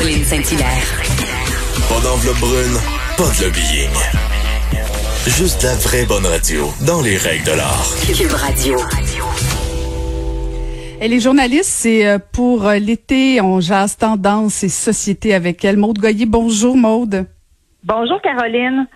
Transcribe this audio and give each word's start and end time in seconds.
Caroline 0.00 0.24
Saint-Hilaire. 0.24 0.86
Pas 1.90 2.00
d'enveloppe 2.00 2.40
brune, 2.40 2.78
pas 3.18 3.28
de 3.36 3.44
lobbying. 3.44 3.90
Juste 5.26 5.62
la 5.62 5.74
vraie 5.74 6.06
bonne 6.06 6.24
radio, 6.24 6.68
dans 6.86 7.02
les 7.02 7.18
règles 7.18 7.44
de 7.44 7.52
l'art. 7.52 7.84
Cube 8.06 8.32
Radio. 8.32 8.78
Elle 11.02 11.12
est 11.12 11.20
journaliste, 11.20 11.68
c'est 11.68 12.06
euh, 12.06 12.18
pour 12.32 12.66
euh, 12.66 12.76
l'été, 12.76 13.42
on 13.42 13.60
jase 13.60 13.98
tendance 13.98 14.64
et 14.64 14.70
société 14.70 15.34
avec 15.34 15.62
elle. 15.66 15.76
Maude 15.76 15.98
Goyer, 15.98 16.24
bonjour 16.24 16.78
Maude. 16.78 17.26
Bonjour 17.84 18.22
Caroline. 18.22 18.86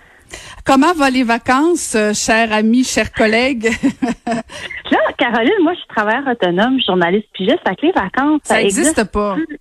Comment 0.64 0.94
vont 0.94 1.12
les 1.12 1.24
vacances, 1.24 1.94
euh, 1.96 2.14
chère 2.14 2.50
amie, 2.50 2.82
chers 2.82 3.12
collègues? 3.12 3.70
Là, 4.26 4.98
Caroline, 5.18 5.52
moi, 5.62 5.74
je 5.74 5.80
suis 5.80 5.88
travailleur 5.88 6.26
autonome, 6.26 6.78
journaliste 6.80 7.28
pigiste, 7.34 7.60
fait 7.66 7.76
que 7.76 7.86
les 7.86 7.92
vacances, 7.92 8.40
Ça 8.44 8.62
existe 8.62 9.04
pas. 9.04 9.34
Plus, 9.34 9.58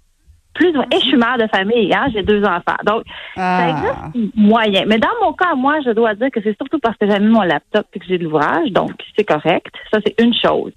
plus 0.53 0.69
et 0.69 0.95
je 0.99 1.05
suis 1.05 1.17
mère 1.17 1.37
de 1.37 1.47
famille, 1.47 1.93
hein, 1.93 2.07
j'ai 2.13 2.23
deux 2.23 2.43
enfants. 2.43 2.77
Donc, 2.85 3.03
Ah. 3.35 3.59
ça 3.59 3.69
existe 3.69 4.35
moyen. 4.37 4.83
Mais 4.87 4.97
dans 4.99 5.09
mon 5.21 5.33
cas, 5.33 5.55
moi, 5.55 5.75
je 5.85 5.91
dois 5.91 6.13
dire 6.15 6.29
que 6.31 6.41
c'est 6.43 6.55
surtout 6.57 6.79
parce 6.79 6.97
que 6.97 7.09
j'ai 7.09 7.19
mis 7.19 7.27
mon 7.31 7.41
laptop 7.41 7.85
et 7.93 7.99
que 7.99 8.05
j'ai 8.07 8.17
de 8.17 8.23
l'ouvrage, 8.23 8.69
donc 8.71 8.91
c'est 9.17 9.23
correct. 9.25 9.73
Ça, 9.91 9.99
c'est 10.05 10.19
une 10.21 10.33
chose. 10.33 10.71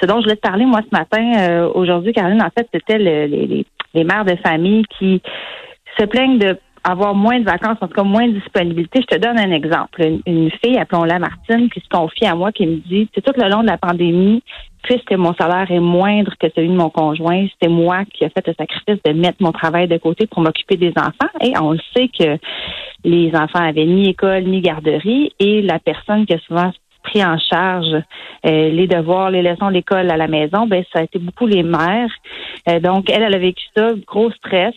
Ce 0.00 0.06
dont 0.06 0.16
je 0.18 0.24
voulais 0.24 0.36
te 0.36 0.40
parler, 0.46 0.64
moi, 0.66 0.80
ce 0.82 0.94
matin, 0.96 1.32
euh, 1.38 1.70
aujourd'hui, 1.74 2.12
Caroline, 2.12 2.42
en 2.42 2.50
fait, 2.50 2.68
c'était 2.74 2.98
le- 2.98 3.26
les, 3.26 3.46
les, 3.46 3.66
les 3.94 4.04
mères 4.04 4.24
de 4.24 4.36
famille 4.36 4.84
qui 4.98 5.22
se 5.98 6.04
plaignent 6.04 6.38
de 6.38 6.58
avoir 6.88 7.14
moins 7.14 7.40
de 7.40 7.44
vacances, 7.44 7.78
en 7.80 7.88
tout 7.88 7.94
cas 7.94 8.02
moins 8.02 8.28
de 8.28 8.34
disponibilité. 8.34 9.00
Je 9.00 9.16
te 9.16 9.20
donne 9.20 9.38
un 9.38 9.50
exemple. 9.50 10.02
Une, 10.26 10.50
fille, 10.62 10.78
appelons-la 10.78 11.18
Martine, 11.18 11.68
qui 11.70 11.80
se 11.80 11.88
confie 11.88 12.26
à 12.26 12.34
moi, 12.34 12.52
qui 12.52 12.66
me 12.66 12.76
dit, 12.76 13.08
c'est 13.14 13.22
tout 13.22 13.32
le 13.36 13.50
long 13.50 13.62
de 13.62 13.66
la 13.66 13.78
pandémie, 13.78 14.42
puisque 14.82 15.12
mon 15.12 15.34
salaire 15.34 15.70
est 15.70 15.80
moindre 15.80 16.32
que 16.38 16.46
celui 16.54 16.68
de 16.68 16.76
mon 16.76 16.90
conjoint, 16.90 17.46
c'est 17.60 17.68
moi 17.68 18.04
qui 18.04 18.24
ai 18.24 18.28
fait 18.28 18.46
le 18.46 18.54
sacrifice 18.54 19.02
de 19.04 19.12
mettre 19.12 19.38
mon 19.40 19.52
travail 19.52 19.88
de 19.88 19.98
côté 19.98 20.26
pour 20.26 20.42
m'occuper 20.42 20.76
des 20.76 20.92
enfants. 20.96 21.32
Et 21.40 21.52
on 21.60 21.72
le 21.72 21.80
sait 21.96 22.08
que 22.08 22.38
les 23.04 23.34
enfants 23.34 23.64
avaient 23.64 23.84
ni 23.84 24.10
école 24.10 24.44
ni 24.44 24.60
garderie 24.60 25.32
et 25.40 25.62
la 25.62 25.80
personne 25.80 26.24
qui 26.24 26.34
a 26.34 26.38
souvent 26.40 26.70
pris 27.02 27.24
en 27.24 27.38
charge 27.38 27.94
euh, 28.46 28.70
les 28.70 28.86
devoirs, 28.86 29.30
les 29.30 29.42
leçons 29.42 29.68
de 29.68 29.74
l'école 29.74 30.10
à 30.10 30.16
la 30.16 30.26
maison, 30.26 30.66
ben 30.66 30.84
ça 30.92 31.00
a 31.00 31.02
été 31.02 31.18
beaucoup 31.18 31.46
les 31.46 31.62
mères. 31.62 32.10
Euh, 32.68 32.80
donc 32.80 33.10
elle, 33.10 33.22
elle 33.22 33.34
a 33.34 33.38
vécu 33.38 33.64
ça, 33.76 33.92
gros 34.06 34.30
stress. 34.32 34.74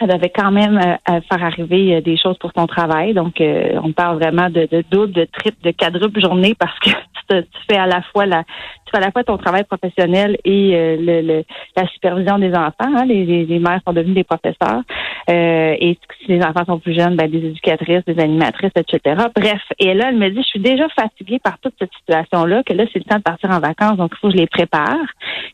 Elle 0.00 0.10
avait 0.10 0.30
quand 0.30 0.50
même 0.50 0.76
euh, 0.78 0.96
à 1.04 1.20
faire 1.20 1.44
arriver 1.44 1.94
euh, 1.96 2.00
des 2.00 2.16
choses 2.16 2.36
pour 2.38 2.50
son 2.56 2.66
travail. 2.66 3.14
Donc, 3.14 3.40
euh, 3.40 3.78
on 3.82 3.92
parle 3.92 4.18
vraiment 4.18 4.50
de, 4.50 4.66
de 4.70 4.84
double, 4.90 5.12
de 5.12 5.24
triple, 5.24 5.56
de 5.62 5.70
quadruple 5.70 6.20
journée 6.20 6.54
parce 6.58 6.76
que 6.80 6.90
tu, 6.90 7.26
te- 7.28 7.40
tu 7.42 7.58
fais 7.70 7.78
à 7.78 7.86
la 7.86 8.02
fois 8.02 8.26
la, 8.26 8.42
tu 8.42 8.90
fais 8.90 8.96
à 8.98 9.00
la 9.06 9.12
fois 9.12 9.22
ton 9.24 9.38
travail 9.38 9.64
professionnel 9.64 10.36
et 10.44 10.74
euh, 10.74 10.96
le, 10.98 11.20
le- 11.22 11.44
la 11.76 11.86
supervision 11.88 12.38
des 12.38 12.52
enfants. 12.54 12.72
hein. 12.80 13.04
Les, 13.06 13.24
les, 13.24 13.44
les 13.46 13.58
mères 13.58 13.80
sont 13.86 13.92
devenues 13.92 14.14
des 14.14 14.24
professeurs. 14.24 14.82
Euh, 15.30 15.76
et 15.80 15.96
si 16.20 16.26
les 16.28 16.42
enfants 16.42 16.64
sont 16.66 16.78
plus 16.78 16.94
jeunes, 16.94 17.16
ben, 17.16 17.30
des 17.30 17.38
éducatrices, 17.38 18.04
des 18.06 18.20
animatrices, 18.22 18.72
etc. 18.76 19.24
Bref. 19.34 19.62
Et 19.78 19.94
là, 19.94 20.06
elle 20.10 20.16
me 20.18 20.28
dit, 20.30 20.38
je 20.42 20.48
suis 20.48 20.60
déjà 20.60 20.88
fatiguée 20.90 21.38
par 21.42 21.58
toute 21.60 21.74
cette 21.78 21.92
situation-là, 22.00 22.62
que 22.64 22.72
là, 22.74 22.84
c'est 22.92 22.98
le 22.98 23.04
temps 23.04 23.16
de 23.18 23.22
partir 23.22 23.50
en 23.50 23.60
vacances, 23.60 23.96
donc 23.96 24.10
il 24.14 24.18
faut 24.18 24.28
que 24.28 24.34
je 24.34 24.38
les 24.38 24.46
prépare. 24.46 24.96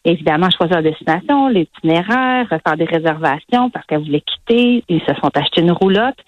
Évidemment, 0.04 0.48
choisir 0.50 0.76
la 0.76 0.82
destination, 0.82 1.48
l'itinéraire, 1.48 2.46
faire 2.48 2.76
des 2.76 2.84
réservations 2.84 3.70
parce 3.70 3.86
qu'elle 3.86 4.00
voulait 4.04 4.22
Ils 4.48 5.00
se 5.06 5.14
sont 5.14 5.30
achetés 5.34 5.60
une 5.60 5.72
roulotte. 5.72 6.18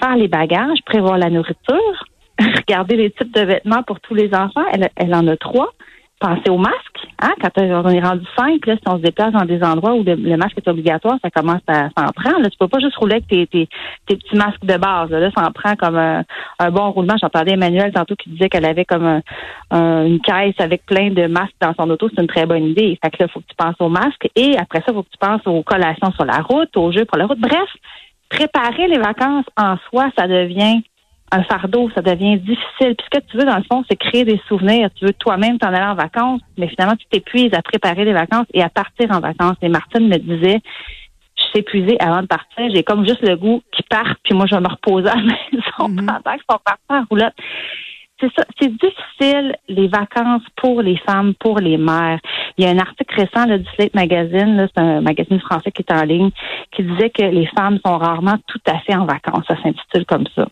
Faire 0.00 0.16
les 0.16 0.28
bagages, 0.28 0.78
prévoir 0.84 1.18
la 1.18 1.30
nourriture, 1.30 2.04
regarder 2.40 2.96
les 2.96 3.10
types 3.10 3.34
de 3.34 3.42
vêtements 3.42 3.82
pour 3.82 4.00
tous 4.00 4.14
les 4.14 4.32
enfants. 4.34 4.64
Elle, 4.72 4.88
elle 4.96 5.14
en 5.14 5.26
a 5.26 5.36
trois. 5.36 5.72
Penser 6.20 6.50
au 6.50 6.58
masque. 6.58 7.05
Hein? 7.20 7.32
Quand 7.40 7.50
on 7.58 7.88
est 7.88 8.00
rendu 8.00 8.26
cinq, 8.36 8.66
là, 8.66 8.74
si 8.76 8.82
on 8.86 8.96
se 8.96 9.02
déplace 9.02 9.32
dans 9.32 9.44
des 9.44 9.62
endroits 9.62 9.94
où 9.94 10.02
le, 10.04 10.36
masque 10.36 10.58
est 10.58 10.68
obligatoire, 10.68 11.16
ça 11.22 11.30
commence 11.30 11.62
à 11.66 11.88
s'en 11.96 12.06
prendre. 12.14 12.40
Là. 12.40 12.50
Tu 12.50 12.58
peux 12.58 12.68
pas 12.68 12.78
juste 12.78 12.96
rouler 12.96 13.14
avec 13.14 13.28
tes, 13.28 13.46
tes, 13.46 13.68
tes 14.06 14.16
petits 14.16 14.36
masques 14.36 14.64
de 14.64 14.76
base. 14.76 15.10
Là, 15.10 15.30
ça 15.34 15.46
en 15.46 15.52
prend 15.52 15.74
comme 15.76 15.96
un, 15.96 16.70
bon 16.70 16.90
roulement. 16.90 17.14
J'entendais 17.20 17.52
Emmanuel 17.52 17.92
tantôt 17.92 18.16
qui 18.16 18.30
disait 18.30 18.48
qu'elle 18.48 18.66
avait 18.66 18.84
comme 18.84 19.06
un- 19.06 19.22
un- 19.70 20.04
une 20.04 20.20
caisse 20.20 20.54
avec 20.58 20.84
plein 20.84 21.10
de 21.10 21.26
masques 21.26 21.56
dans 21.60 21.72
son 21.78 21.88
auto. 21.88 22.08
C'est 22.14 22.20
une 22.20 22.28
très 22.28 22.44
bonne 22.44 22.64
idée. 22.64 22.98
Fait 23.02 23.10
que 23.10 23.22
là, 23.22 23.28
faut 23.28 23.40
que 23.40 23.46
tu 23.48 23.56
penses 23.56 23.76
aux 23.80 23.88
masques. 23.88 24.28
Et 24.36 24.56
après 24.58 24.82
ça, 24.86 24.92
faut 24.92 25.02
que 25.02 25.10
tu 25.10 25.18
penses 25.18 25.46
aux 25.46 25.62
collations 25.62 26.12
sur 26.12 26.26
la 26.26 26.42
route, 26.42 26.76
aux 26.76 26.92
jeux 26.92 27.06
pour 27.06 27.16
la 27.16 27.26
route. 27.26 27.40
Bref, 27.40 27.70
préparer 28.28 28.88
les 28.88 28.98
vacances 28.98 29.46
en 29.56 29.76
soi, 29.88 30.10
ça 30.18 30.26
devient 30.26 30.82
un 31.32 31.42
fardeau, 31.42 31.90
ça 31.94 32.02
devient 32.02 32.38
difficile. 32.38 32.94
Puis 32.96 33.06
ce 33.12 33.18
que 33.18 33.24
tu 33.26 33.36
veux, 33.36 33.44
dans 33.44 33.56
le 33.56 33.64
fond, 33.70 33.84
c'est 33.88 33.96
créer 33.96 34.24
des 34.24 34.40
souvenirs. 34.48 34.90
Tu 34.94 35.04
veux 35.06 35.12
toi-même 35.12 35.58
t'en 35.58 35.68
aller 35.68 35.84
en 35.84 35.94
vacances, 35.94 36.40
mais 36.56 36.68
finalement, 36.68 36.96
tu 36.96 37.06
t'épuises 37.06 37.52
à 37.52 37.62
préparer 37.62 38.04
les 38.04 38.12
vacances 38.12 38.46
et 38.54 38.62
à 38.62 38.68
partir 38.68 39.10
en 39.10 39.20
vacances. 39.20 39.56
Et 39.62 39.68
Martine 39.68 40.08
me 40.08 40.18
disait, 40.18 40.60
je 41.36 41.42
suis 41.42 41.58
épuisée 41.58 41.96
avant 42.00 42.22
de 42.22 42.26
partir. 42.26 42.68
J'ai 42.72 42.82
comme 42.82 43.06
juste 43.06 43.26
le 43.26 43.36
goût 43.36 43.62
qu'ils 43.72 43.84
partent, 43.86 44.18
puis 44.22 44.34
moi, 44.34 44.46
je 44.46 44.54
vais 44.54 44.60
me 44.60 44.68
reposer 44.68 45.08
à 45.08 45.16
la 45.16 45.22
maison 45.52 45.88
Mhm. 45.88 46.06
pendant 46.06 46.36
qu'ils 46.36 46.42
sont 46.50 46.60
partis 46.64 46.82
en 46.90 47.04
roulotte. 47.10 47.34
C'est 48.18 48.32
ça, 48.34 48.44
c'est 48.58 48.72
difficile, 48.72 49.56
les 49.68 49.88
vacances 49.88 50.42
pour 50.56 50.80
les 50.80 50.96
femmes, 50.96 51.34
pour 51.34 51.58
les 51.58 51.76
mères. 51.76 52.18
Il 52.56 52.64
y 52.64 52.66
a 52.66 52.70
un 52.70 52.78
article 52.78 53.14
récent 53.14 53.44
là, 53.46 53.58
du 53.58 53.66
Slate 53.74 53.94
Magazine, 53.94 54.66
c'est 54.74 54.80
un 54.80 55.02
magazine 55.02 55.38
français 55.40 55.70
qui 55.70 55.82
est 55.82 55.92
en 55.92 56.02
ligne, 56.02 56.30
qui 56.72 56.82
disait 56.82 57.10
que 57.10 57.24
les 57.24 57.46
femmes 57.48 57.78
sont 57.84 57.98
rarement 57.98 58.36
tout 58.46 58.60
à 58.66 58.78
fait 58.78 58.94
en 58.94 59.04
vacances. 59.04 59.44
Ça 59.46 59.56
s'intitule 59.62 60.06
comme 60.06 60.24
ça 60.34 60.46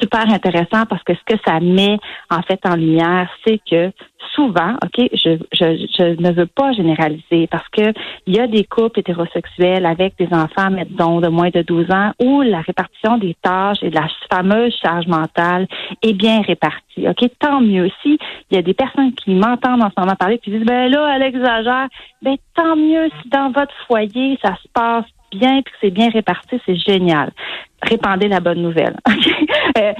super 0.00 0.28
intéressant 0.32 0.86
parce 0.88 1.02
que 1.02 1.14
ce 1.14 1.34
que 1.34 1.40
ça 1.46 1.60
met 1.60 1.98
en 2.30 2.42
fait 2.42 2.60
en 2.64 2.76
lumière, 2.76 3.28
c'est 3.46 3.60
que 3.70 3.92
souvent, 4.34 4.74
ok, 4.84 5.08
je, 5.12 5.38
je, 5.52 5.86
je 5.96 6.20
ne 6.20 6.32
veux 6.32 6.46
pas 6.46 6.72
généraliser 6.72 7.46
parce 7.48 7.68
que 7.70 7.92
il 8.26 8.36
y 8.36 8.40
a 8.40 8.46
des 8.46 8.64
couples 8.64 9.00
hétérosexuels 9.00 9.86
avec 9.86 10.14
des 10.18 10.28
enfants, 10.32 10.70
mettons, 10.70 11.20
de 11.20 11.28
moins 11.28 11.50
de 11.50 11.62
12 11.62 11.90
ans, 11.90 12.12
où 12.20 12.42
la 12.42 12.60
répartition 12.60 13.18
des 13.18 13.34
tâches 13.42 13.82
et 13.82 13.90
de 13.90 13.94
la 13.94 14.08
fameuse 14.30 14.74
charge 14.80 15.06
mentale 15.06 15.66
est 16.02 16.12
bien 16.12 16.42
répartie. 16.42 17.08
Ok, 17.08 17.28
tant 17.38 17.60
mieux. 17.60 17.90
Si 18.02 18.18
il 18.50 18.56
y 18.56 18.58
a 18.58 18.62
des 18.62 18.74
personnes 18.74 19.12
qui 19.12 19.34
m'entendent 19.34 19.82
en 19.82 19.90
ce 19.90 20.00
moment 20.00 20.16
parler 20.16 20.38
qui 20.38 20.50
disent 20.50 20.66
ben 20.66 20.90
là, 20.90 21.16
elle 21.16 21.22
exagère, 21.22 21.88
ben 22.22 22.36
tant 22.54 22.76
mieux 22.76 23.08
si 23.22 23.28
dans 23.28 23.50
votre 23.50 23.74
foyer 23.86 24.38
ça 24.42 24.54
se 24.62 24.68
passe 24.72 25.04
bien 25.30 25.62
puis 25.62 25.74
c'est 25.80 25.90
bien 25.90 26.10
réparti, 26.10 26.60
c'est 26.66 26.76
génial. 26.76 27.30
Répandez 27.82 28.28
la 28.28 28.40
bonne 28.40 28.62
nouvelle. 28.62 28.96
Euh, 29.76 29.92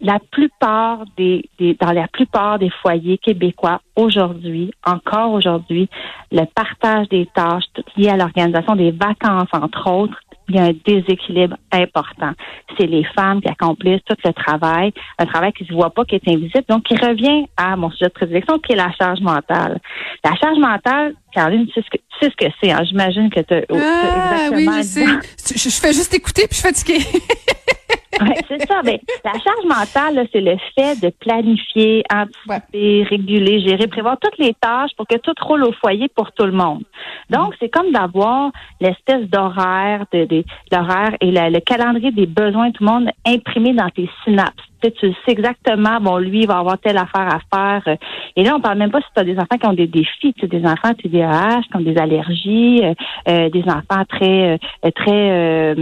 la 0.00 0.18
plupart 0.30 1.04
des, 1.16 1.48
dans 1.80 1.90
la 1.90 2.06
plupart 2.06 2.58
des 2.58 2.70
foyers 2.70 3.18
québécois 3.18 3.80
aujourd'hui, 3.96 4.70
encore 4.84 5.32
aujourd'hui, 5.32 5.88
le 6.30 6.44
partage 6.54 7.08
des 7.08 7.26
tâches 7.34 7.64
tout 7.72 7.82
lié 7.96 8.10
à 8.10 8.16
l'organisation 8.16 8.76
des 8.76 8.92
vacances 8.92 9.48
entre 9.52 9.90
autres, 9.90 10.20
il 10.48 10.56
y 10.56 10.58
a 10.58 10.64
un 10.64 10.72
déséquilibre 10.84 11.56
important. 11.72 12.32
C'est 12.78 12.86
les 12.86 13.04
femmes 13.16 13.40
qui 13.40 13.48
accomplissent 13.48 14.02
tout 14.08 14.16
le 14.24 14.32
travail, 14.32 14.92
un 15.18 15.26
travail 15.26 15.52
qui 15.52 15.64
se 15.64 15.72
voit 15.72 15.90
pas, 15.90 16.04
qui 16.04 16.16
est 16.16 16.28
invisible, 16.28 16.64
donc 16.68 16.82
qui 16.84 16.94
revient 16.96 17.46
à 17.56 17.76
mon 17.76 17.90
sujet 17.90 18.06
de 18.06 18.12
prédilection, 18.12 18.58
qui 18.58 18.72
est 18.72 18.76
la 18.76 18.92
charge 18.92 19.20
mentale. 19.20 19.80
La 20.22 20.34
charge 20.36 20.58
mentale, 20.58 21.14
Caroline, 21.32 21.66
tu 21.66 21.72
sais 21.74 21.82
ce 21.82 21.90
que 21.90 21.96
tu 21.96 22.18
sais 22.20 22.30
ce 22.30 22.46
que 22.46 22.52
c'est. 22.62 22.70
hein? 22.72 22.82
J'imagine 22.84 23.30
que 23.30 23.40
tu 23.40 23.54
Ah, 23.74 24.50
oui, 24.52 24.66
je 24.78 24.82
sais. 24.82 25.04
Je, 25.04 25.58
je 25.70 25.80
fais 25.80 25.92
juste 25.92 26.14
écouter 26.14 26.46
puis 26.48 26.56
je 26.56 26.60
suis 26.60 26.68
fatiguée. 26.68 27.04
Ouais, 28.20 28.34
c'est 28.48 28.66
ça. 28.66 28.82
Ben, 28.82 28.98
la 29.24 29.32
charge 29.32 29.64
mentale, 29.64 30.26
c'est 30.32 30.40
le 30.40 30.56
fait 30.74 31.00
de 31.00 31.10
planifier, 31.10 32.02
anticiper, 32.12 33.04
réguler, 33.08 33.60
gérer, 33.60 33.86
prévoir 33.86 34.16
toutes 34.20 34.38
les 34.38 34.54
tâches 34.54 34.90
pour 34.96 35.06
que 35.06 35.16
tout 35.16 35.34
roule 35.42 35.64
au 35.64 35.72
foyer 35.72 36.08
pour 36.08 36.32
tout 36.32 36.44
le 36.44 36.52
monde. 36.52 36.84
Donc, 37.30 37.54
c'est 37.60 37.68
comme 37.68 37.90
d'avoir 37.92 38.50
l'espèce 38.80 39.28
d'horaire, 39.28 40.04
de, 40.12 40.24
de- 40.26 40.44
l'horaire 40.72 41.16
et 41.20 41.30
la- 41.30 41.50
le 41.50 41.60
calendrier 41.60 42.10
des 42.12 42.26
besoins 42.26 42.68
de 42.68 42.72
tout 42.74 42.84
le 42.84 42.90
monde 42.90 43.08
imprimé 43.26 43.72
dans 43.72 43.88
tes 43.90 44.08
synapses. 44.24 44.52
Tu 44.84 44.90
sais, 44.90 44.96
tu 45.00 45.12
sais 45.24 45.32
exactement, 45.32 45.98
bon, 46.00 46.18
lui, 46.18 46.40
il 46.40 46.46
va 46.46 46.58
avoir 46.58 46.78
telle 46.78 46.98
affaire 46.98 47.26
à 47.26 47.40
faire. 47.54 47.96
Et 48.36 48.44
là, 48.44 48.54
on 48.56 48.60
parle 48.60 48.78
même 48.78 48.90
pas 48.90 49.00
si 49.00 49.06
tu 49.14 49.20
as 49.20 49.24
des 49.24 49.36
enfants 49.38 49.56
qui 49.58 49.66
ont 49.66 49.72
des 49.72 49.86
défis, 49.86 50.34
tu 50.34 50.40
sais, 50.40 50.46
des 50.46 50.64
enfants 50.66 50.92
TDAH, 50.92 51.62
qui 51.62 51.76
ont 51.76 51.80
des 51.80 51.96
allergies, 51.96 52.80
euh, 52.82 52.94
euh, 53.28 53.48
des 53.48 53.62
enfants 53.62 54.04
très 54.06 54.58
euh, 54.84 54.90
très 54.94 55.74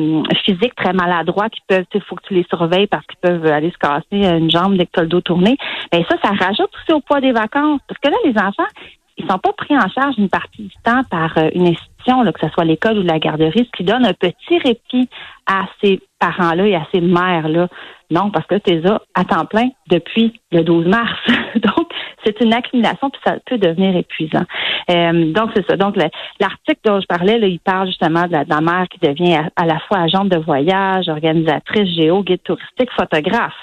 physiques, 0.45 0.75
très 0.77 0.93
maladroits, 0.93 1.49
qui 1.49 1.61
peuvent, 1.67 1.85
il 1.93 2.01
faut 2.03 2.15
que 2.15 2.23
tu 2.29 2.35
les 2.35 2.47
surveilles 2.49 2.87
parce 2.87 3.05
qu'ils 3.07 3.19
peuvent 3.19 3.47
aller 3.47 3.73
se 3.73 3.79
casser 3.79 4.25
une 4.39 4.51
jambe 4.51 4.77
dès 4.77 4.87
que 4.87 4.93
tu 4.93 5.01
as 5.01 5.03
le 5.03 5.09
dos 5.09 5.21
tourné. 5.21 5.57
Ben 5.91 6.05
ça, 6.09 6.17
ça 6.23 6.31
rajoute 6.31 6.71
aussi 6.77 6.93
au 6.93 7.01
poids 7.01 7.21
des 7.21 7.33
vacances. 7.33 7.81
Parce 7.89 7.99
que 8.01 8.09
là, 8.09 8.17
les 8.25 8.39
enfants, 8.39 8.71
ils 9.17 9.27
sont 9.29 9.39
pas 9.39 9.53
pris 9.53 9.77
en 9.77 9.89
charge 9.89 10.15
une 10.19 10.29
partie 10.29 10.63
du 10.63 10.75
temps 10.85 11.03
par 11.11 11.37
euh, 11.39 11.51
une 11.55 11.69
institution, 11.69 12.23
là, 12.23 12.33
que 12.33 12.41
ce 12.41 12.49
soit 12.49 12.65
l'école 12.65 12.99
ou 12.99 13.03
la 13.03 13.19
garderie, 13.19 13.67
ce 13.67 13.77
qui 13.77 13.85
donne 13.85 14.07
un 14.07 14.15
petit 14.15 14.59
répit 14.59 15.09
à 15.47 15.67
ces 15.83 16.01
parents-là 16.19 16.67
et 16.67 16.75
à 16.75 16.87
ces 16.93 17.01
mères-là. 17.01 17.69
Non, 18.11 18.31
parce 18.31 18.47
que 18.47 18.57
tu 18.57 18.73
es 18.73 18.81
là 18.81 19.01
à 19.15 19.25
temps 19.25 19.47
plein 19.47 19.69
depuis 19.89 20.41
le 20.51 20.63
12 20.63 20.87
mars. 20.87 21.19
donc, 21.57 21.89
c'est 22.25 22.41
une 22.43 22.53
accumulation, 22.53 23.11
puis 23.11 23.21
ça 23.25 23.37
peut 23.47 23.59
devenir 23.59 23.97
épuisant. 23.97 24.45
Euh, 24.91 25.33
donc, 25.33 25.51
c'est 25.55 25.67
ça. 25.69 25.77
Donc, 25.77 25.97
l'article 25.97 26.81
dont 26.85 27.01
je 27.01 27.07
parlais, 27.07 27.39
là, 27.39 27.47
il 27.47 27.61
parle 27.61 27.89
justement 27.89 28.27
de 28.27 28.33
la, 28.33 28.61
mère 28.61 28.87
qui 28.89 28.99
devient 28.99 29.35
à, 29.35 29.49
à, 29.57 29.67
la 29.67 29.79
fois 29.81 29.99
agente 29.99 30.29
de 30.29 30.39
voyage, 30.39 31.09
organisatrice 31.09 31.89
géo, 31.97 32.23
guide 32.23 32.43
touristique, 32.43 32.91
photographe. 32.97 33.55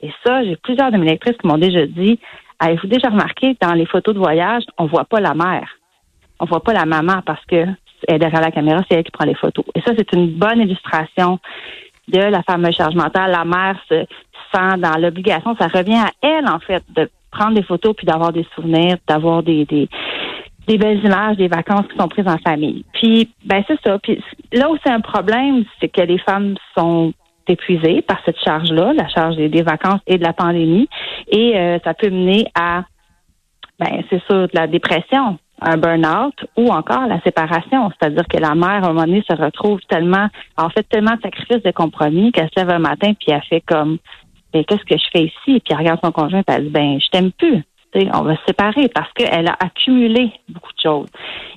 Et 0.00 0.12
ça, 0.24 0.44
j'ai 0.44 0.56
plusieurs 0.56 0.92
de 0.92 0.98
mes 0.98 1.06
lectrices 1.06 1.36
qui 1.38 1.46
m'ont 1.46 1.56
déjà 1.56 1.86
dit, 1.86 2.20
Avez-vous 2.64 2.86
déjà 2.86 3.10
remarqué, 3.10 3.56
dans 3.60 3.74
les 3.74 3.84
photos 3.84 4.14
de 4.14 4.18
voyage, 4.18 4.62
on 4.78 4.86
voit 4.86 5.04
pas 5.04 5.20
la 5.20 5.34
mère? 5.34 5.68
On 6.40 6.46
voit 6.46 6.62
pas 6.62 6.72
la 6.72 6.86
maman 6.86 7.20
parce 7.26 7.44
que 7.44 7.66
elle 8.06 8.16
est 8.16 8.18
derrière 8.18 8.40
la 8.40 8.50
caméra, 8.50 8.82
c'est 8.88 8.96
elle 8.96 9.04
qui 9.04 9.10
prend 9.10 9.26
les 9.26 9.34
photos. 9.34 9.64
Et 9.74 9.82
ça, 9.82 9.92
c'est 9.96 10.12
une 10.14 10.30
bonne 10.30 10.60
illustration 10.60 11.38
de 12.08 12.18
la 12.18 12.42
fameuse 12.42 12.74
charge 12.74 12.94
mentale. 12.94 13.30
La 13.30 13.44
mère 13.44 13.78
se 13.88 14.06
sent 14.54 14.78
dans 14.78 14.98
l'obligation. 14.98 15.54
Ça 15.58 15.68
revient 15.68 15.96
à 15.96 16.10
elle, 16.22 16.48
en 16.48 16.58
fait, 16.58 16.82
de 16.94 17.10
prendre 17.30 17.54
des 17.54 17.62
photos 17.62 17.94
puis 17.94 18.06
d'avoir 18.06 18.32
des 18.32 18.46
souvenirs, 18.54 18.96
d'avoir 19.06 19.42
des, 19.42 19.66
des, 19.66 19.88
des 20.66 20.78
belles 20.78 21.04
images 21.04 21.36
des 21.36 21.48
vacances 21.48 21.86
qui 21.90 21.98
sont 21.98 22.08
prises 22.08 22.28
en 22.28 22.38
famille. 22.38 22.84
Puis, 22.94 23.30
ben 23.44 23.62
c'est 23.66 23.78
ça. 23.84 23.98
Puis 23.98 24.22
là 24.52 24.70
où 24.70 24.76
c'est 24.82 24.92
un 24.92 25.00
problème, 25.00 25.64
c'est 25.80 25.88
que 25.88 26.00
les 26.00 26.18
femmes 26.18 26.54
sont 26.76 27.12
épuisé 27.48 28.02
par 28.02 28.18
cette 28.24 28.38
charge-là, 28.40 28.92
la 28.94 29.08
charge 29.08 29.36
des, 29.36 29.62
vacances 29.62 30.00
et 30.06 30.18
de 30.18 30.22
la 30.22 30.32
pandémie, 30.32 30.88
et 31.34 31.56
euh, 31.56 31.78
ça 31.84 31.94
peut 31.94 32.10
mener 32.10 32.46
à, 32.54 32.84
ben 33.78 34.02
c'est 34.08 34.22
sûr, 34.24 34.42
de 34.42 34.50
la 34.54 34.66
dépression, 34.66 35.38
un 35.60 35.76
burn-out 35.76 36.34
ou 36.56 36.68
encore 36.68 37.06
la 37.06 37.20
séparation, 37.22 37.90
c'est-à-dire 37.90 38.26
que 38.28 38.38
la 38.38 38.54
mère 38.54 38.84
à 38.84 38.88
un 38.88 38.92
moment 38.92 39.04
donné 39.04 39.24
se 39.28 39.36
retrouve 39.36 39.80
tellement, 39.88 40.28
en 40.56 40.70
fait 40.70 40.84
tellement 40.84 41.16
de 41.16 41.22
sacrifices, 41.22 41.62
de 41.62 41.70
compromis 41.72 42.32
qu'elle 42.32 42.48
se 42.54 42.60
lève 42.60 42.70
un 42.70 42.78
matin 42.78 43.12
puis 43.14 43.32
elle 43.32 43.42
fait 43.42 43.62
comme, 43.62 43.98
ben, 44.52 44.64
qu'est-ce 44.64 44.84
que 44.84 44.96
je 44.96 45.08
fais 45.12 45.24
ici 45.24 45.60
Puis 45.60 45.62
elle 45.70 45.78
regarde 45.78 46.00
son 46.04 46.12
conjoint 46.12 46.40
et 46.40 46.44
elle 46.52 46.64
dit, 46.66 46.70
ben 46.70 47.00
je 47.00 47.08
t'aime 47.08 47.32
plus 47.32 47.64
on 48.12 48.22
va 48.22 48.36
se 48.36 48.42
séparer 48.46 48.88
parce 48.88 49.12
qu'elle 49.12 49.48
a 49.48 49.56
accumulé 49.60 50.32
beaucoup 50.48 50.72
de 50.72 50.80
choses. 50.82 51.08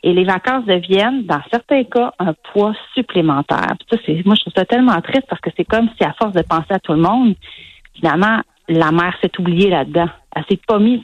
Et 0.04 0.14
les 0.14 0.24
vacances 0.24 0.66
deviennent, 0.66 1.26
dans 1.26 1.42
certains 1.52 1.84
cas, 1.84 2.14
un 2.20 2.34
poids 2.52 2.74
supplémentaire. 2.94 3.76
Ça, 3.92 3.98
c'est, 4.06 4.26
moi, 4.26 4.36
je 4.36 4.42
trouve 4.42 4.54
ça 4.56 4.66
tellement 4.66 5.00
triste 5.02 5.26
parce 5.30 5.42
que 5.42 5.50
c'est 5.58 5.66
comme 5.66 5.90
si, 5.98 6.04
à 6.04 6.14
force 6.14 6.34
de 6.34 6.44
penser 6.44 6.72
à 6.72 6.80
tout 6.80 6.94
le 6.94 7.02
monde, 7.02 7.36
finalement, 7.96 8.42
la 8.68 8.92
mère 8.92 9.16
s'est 9.22 9.32
oubliée 9.40 9.70
là-dedans. 9.70 10.10
Elle 10.36 10.44
s'est 10.50 10.60
pas 10.68 10.80
mise. 10.80 11.02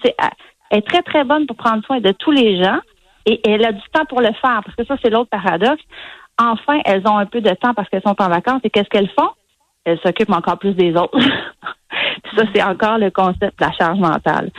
Elle 0.69 0.80
est 0.80 0.88
très, 0.88 1.01
très 1.01 1.24
bonne 1.24 1.45
pour 1.45 1.56
prendre 1.56 1.83
soin 1.86 2.00
de 2.00 2.12
tous 2.12 2.31
les 2.31 2.62
gens 2.62 2.80
et 3.25 3.39
elle 3.48 3.65
a 3.65 3.71
du 3.71 3.81
temps 3.92 4.06
pour 4.06 4.21
le 4.21 4.33
faire 4.42 4.62
parce 4.65 4.75
que 4.75 4.86
ça, 4.86 4.95
c'est 5.01 5.10
l'autre 5.10 5.30
paradoxe. 5.30 5.83
Enfin, 6.39 6.80
elles 6.86 7.07
ont 7.07 7.18
un 7.18 7.25
peu 7.25 7.42
de 7.42 7.51
temps 7.51 7.74
parce 7.74 7.89
qu'elles 7.89 8.01
sont 8.01 8.21
en 8.21 8.30
vacances 8.30 8.62
et 8.63 8.69
qu'est-ce 8.69 8.89
qu'elles 8.89 9.12
font? 9.18 9.30
Elles 9.86 10.00
s'occupent 10.00 10.33
encore 10.33 10.57
plus 10.57 10.74
des 10.74 10.95
autres. 10.95 11.18
ça, 12.36 12.44
c'est 12.54 12.63
encore 12.63 12.98
le 12.98 13.12
concept 13.12 13.60
de 13.60 13.65
la 13.65 13.71
charge 13.71 14.00
mentale. 14.00 14.51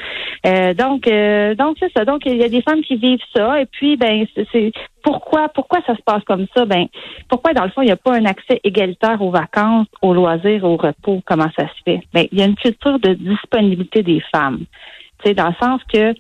Euh, 0.47 0.75
donc, 0.75 1.07
euh, 1.07 1.55
donc 1.55 1.77
c'est 1.81 1.93
ça. 1.93 2.05
Donc, 2.05 2.23
il 2.27 2.37
y 2.37 2.45
a 2.45 2.49
des 2.49 2.63
femmes 2.63 2.83
qui 2.83 2.97
vivent 2.97 3.19
ça. 3.35 3.61
Et 3.61 3.67
puis, 3.67 3.97
ben, 3.97 4.27
c'est 4.53 4.73
pourquoi, 5.03 5.49
pourquoi 5.49 5.81
ça 5.87 5.95
se 5.95 6.03
passe 6.03 6.23
comme 6.25 6.47
ça? 6.55 6.65
Ben, 6.65 6.87
pourquoi 7.29 7.53
dans 7.53 7.65
le 7.65 7.71
fond 7.71 7.83
il 7.83 7.87
n'y 7.87 7.93
a 7.93 7.97
pas 7.97 8.15
un 8.15 8.25
accès 8.25 8.61
égalitaire 8.65 9.21
aux 9.21 9.31
vacances, 9.31 9.87
aux 10.03 10.15
loisirs, 10.15 10.65
au 10.65 10.77
repos? 10.77 11.23
Comment 11.27 11.51
ça 11.57 11.67
se 11.69 11.83
fait? 11.85 12.01
Ben, 12.13 12.27
il 12.33 12.39
y 12.39 12.43
a 12.43 12.47
une 12.47 12.57
culture 12.57 12.99
de 12.99 13.15
disponibilité 13.15 14.03
des 14.03 14.23
femmes. 14.35 14.65
Tu 15.23 15.29
sais, 15.29 15.35
dans 15.35 15.49
le 15.49 15.55
sens 15.61 15.81
que 15.93 16.15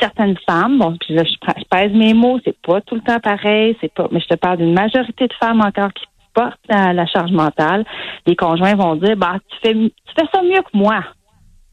certaines 0.00 0.36
femmes, 0.48 0.78
bon, 0.78 0.96
je, 1.08 1.14
je 1.14 1.64
pèse 1.70 1.92
mes 1.92 2.14
mots, 2.14 2.40
c'est 2.44 2.56
pas 2.60 2.80
tout 2.80 2.94
le 2.94 3.00
temps 3.00 3.20
pareil, 3.20 3.76
c'est 3.80 3.92
pas, 3.92 4.08
mais 4.10 4.20
je 4.20 4.26
te 4.26 4.34
parle 4.34 4.58
d'une 4.58 4.72
majorité 4.72 5.26
de 5.26 5.32
femmes 5.34 5.60
encore 5.60 5.92
qui 5.92 6.04
portent 6.34 6.58
la 6.68 7.06
charge 7.06 7.32
mentale. 7.32 7.84
Les 8.26 8.36
conjoints 8.36 8.74
vont 8.74 8.96
dire, 8.96 9.16
bah, 9.16 9.36
tu 9.48 9.56
fais, 9.62 9.74
tu 9.74 10.14
fais 10.16 10.26
ça 10.32 10.42
mieux 10.42 10.62
que 10.62 10.76
moi. 10.76 11.00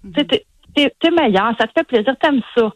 Mm-hmm. 0.05 0.41
Tu 0.75 0.89
t'es 0.99 1.11
meilleur, 1.11 1.53
ça 1.59 1.67
te 1.67 1.71
fait 1.75 1.87
plaisir, 1.87 2.15
t'aimes 2.21 2.41
ça. 2.55 2.69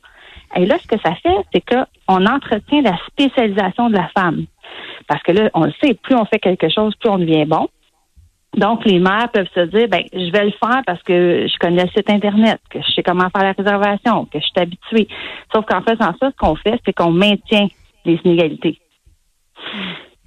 Et 0.58 0.66
là, 0.66 0.78
ce 0.80 0.88
que 0.88 1.00
ça 1.02 1.16
fait, 1.16 1.38
c'est 1.54 1.62
qu'on 1.62 2.26
entretient 2.26 2.82
la 2.82 2.98
spécialisation 3.08 3.90
de 3.90 3.96
la 3.96 4.10
femme. 4.18 4.46
Parce 5.08 5.22
que 5.24 5.32
là, 5.32 5.50
on 5.54 5.66
le 5.66 5.74
sait, 5.82 5.94
plus 5.94 6.16
on 6.16 6.26
fait 6.26 6.40
quelque 6.40 6.70
chose, 6.70 6.96
plus 6.96 7.10
on 7.10 7.18
devient 7.18 7.46
bon. 7.46 7.68
Donc, 8.56 8.86
les 8.86 9.00
mères 9.00 9.30
peuvent 9.34 9.50
se 9.54 9.62
dire, 9.62 9.88
ben, 9.90 10.04
je 10.14 10.32
vais 10.32 10.46
le 10.46 10.52
faire 10.52 10.82
parce 10.86 11.02
que 11.04 11.46
je 11.48 11.58
connais 11.60 11.84
le 11.84 11.90
site 11.90 12.10
Internet, 12.10 12.60
que 12.70 12.80
je 12.82 12.92
sais 12.94 13.04
comment 13.04 13.30
faire 13.30 13.44
la 13.44 13.52
réservation, 13.52 14.26
que 14.26 14.40
je 14.40 14.46
suis 14.46 14.54
habituée. 14.56 15.08
Sauf 15.54 15.66
qu'en 15.66 15.82
faisant 15.82 16.14
ça, 16.20 16.30
ce 16.32 16.36
qu'on 16.38 16.56
fait, 16.56 16.80
c'est 16.86 16.94
qu'on 16.94 17.12
maintient 17.12 17.68
les 18.06 18.20
inégalités. 18.24 18.80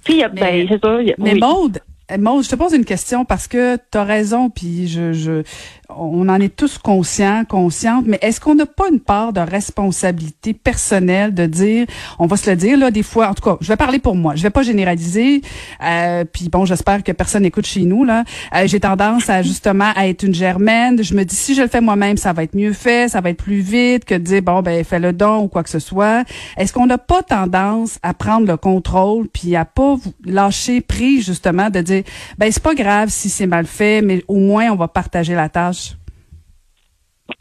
Puis, 0.03 0.23
ben, 0.33 0.67
c'est 0.69 0.81
ça. 0.81 0.97
Mais 1.17 1.35
Maude, 1.35 1.79
Maude, 2.17 2.43
je 2.43 2.49
te 2.49 2.55
pose 2.55 2.73
une 2.73 2.85
question 2.85 3.25
parce 3.25 3.47
que 3.47 3.75
tu 3.75 3.97
as 3.97 4.03
raison, 4.03 4.49
puis 4.49 4.87
je, 4.87 5.13
je, 5.13 5.43
on 5.89 6.29
en 6.29 6.39
est 6.39 6.55
tous 6.55 6.77
conscients, 6.77 7.43
conscientes, 7.47 8.05
mais 8.07 8.19
est-ce 8.21 8.39
qu'on 8.39 8.55
n'a 8.55 8.65
pas 8.65 8.89
une 8.91 8.99
part 8.99 9.33
de 9.33 9.39
responsabilité 9.39 10.53
personnelle 10.53 11.33
de 11.33 11.45
dire, 11.45 11.87
on 12.19 12.27
va 12.27 12.37
se 12.37 12.49
le 12.49 12.55
dire 12.55 12.77
là, 12.77 12.91
des 12.91 13.03
fois, 13.03 13.29
en 13.29 13.33
tout 13.33 13.43
cas, 13.43 13.57
je 13.59 13.67
vais 13.67 13.75
parler 13.75 13.99
pour 13.99 14.15
moi, 14.15 14.35
je 14.35 14.43
vais 14.43 14.49
pas 14.49 14.61
généraliser, 14.61 15.41
euh, 15.83 16.25
puis 16.25 16.49
bon, 16.49 16.65
j'espère 16.65 17.03
que 17.03 17.11
personne 17.11 17.43
n'écoute 17.43 17.65
chez 17.65 17.81
nous 17.81 18.03
là. 18.03 18.23
Euh, 18.55 18.67
j'ai 18.67 18.79
tendance 18.79 19.29
à 19.29 19.41
justement 19.41 19.91
à 19.95 20.07
être 20.07 20.23
une 20.23 20.33
germaine. 20.33 21.01
Je 21.01 21.13
me 21.13 21.23
dis 21.23 21.35
si 21.35 21.55
je 21.55 21.61
le 21.61 21.67
fais 21.67 21.81
moi-même, 21.81 22.17
ça 22.17 22.33
va 22.33 22.43
être 22.43 22.55
mieux 22.55 22.73
fait, 22.73 23.09
ça 23.09 23.21
va 23.21 23.31
être 23.31 23.43
plus 23.43 23.61
vite 23.61 24.05
que 24.05 24.15
de 24.15 24.19
dire 24.19 24.41
bon 24.41 24.61
ben 24.61 24.83
fais 24.83 24.99
le 24.99 25.13
don 25.13 25.43
ou 25.43 25.47
quoi 25.47 25.63
que 25.63 25.69
ce 25.69 25.79
soit. 25.79 26.23
Est-ce 26.57 26.73
qu'on 26.73 26.85
n'a 26.85 26.97
pas 26.97 27.23
tendance 27.23 27.99
à 28.03 28.13
prendre 28.13 28.47
le 28.47 28.57
contrôle 28.57 29.27
puis 29.27 29.55
à 29.55 29.65
pas 29.65 29.95
lâcher 30.25 30.81
prise 30.81 31.25
justement 31.25 31.69
de 31.69 31.81
dire 31.81 32.03
ben 32.37 32.51
c'est 32.51 32.63
pas 32.63 32.75
grave 32.75 33.09
si 33.09 33.29
c'est 33.29 33.47
mal 33.47 33.65
fait, 33.65 34.01
mais 34.01 34.23
au 34.27 34.37
moins 34.37 34.69
on 34.69 34.75
va 34.75 34.87
partager 34.87 35.33
la 35.35 35.49
tâche. 35.49 35.78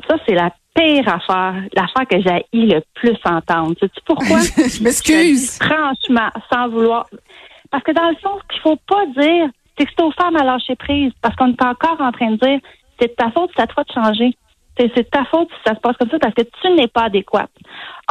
Ça, 0.09 0.17
c'est 0.27 0.35
la 0.35 0.51
pire 0.75 1.09
affaire, 1.09 1.55
l'affaire 1.75 2.07
que 2.09 2.21
j'ai 2.21 2.45
le 2.53 2.81
plus 2.95 3.17
entendre. 3.25 3.75
Sais-tu 3.81 4.01
pourquoi? 4.05 4.39
je 4.57 4.83
m'excuse. 4.83 5.59
Franchement, 5.59 6.29
sans 6.53 6.69
vouloir. 6.69 7.07
Parce 7.71 7.83
que 7.83 7.93
dans 7.93 8.09
le 8.09 8.17
fond, 8.17 8.39
ce 8.43 8.55
qu'il 8.55 8.63
faut 8.63 8.79
pas 8.87 9.07
dire, 9.07 9.49
c'est 9.77 9.87
que 9.87 9.91
c'est 9.97 10.05
aux 10.05 10.13
femmes 10.13 10.37
à 10.37 10.45
lâcher 10.45 10.77
prise. 10.77 11.13
Parce 11.21 11.35
qu'on 11.37 11.53
est 11.53 11.63
encore 11.63 12.01
en 12.01 12.13
train 12.13 12.33
de 12.33 12.37
dire, 12.37 12.61
c'est 13.01 13.09
de 13.09 13.15
ta 13.15 13.31
faute 13.31 13.51
si 13.51 13.57
ça 13.57 13.67
te 13.67 13.81
de 13.81 13.93
changer. 13.93 14.37
C'est 14.79 14.95
de 14.95 15.03
ta 15.03 15.25
faute 15.25 15.49
si 15.49 15.59
ça 15.67 15.75
se 15.75 15.81
passe 15.81 15.97
comme 15.97 16.09
ça 16.09 16.19
parce 16.21 16.35
que 16.35 16.43
tu 16.43 16.71
n'es 16.71 16.87
pas 16.87 17.05
adéquate. 17.05 17.51